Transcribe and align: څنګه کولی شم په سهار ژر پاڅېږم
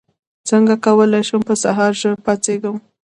څنګه 0.49 0.73
کولی 0.85 1.21
شم 1.27 1.41
په 1.49 1.55
سهار 1.63 1.91
ژر 2.01 2.15
پاڅېږم 2.25 2.77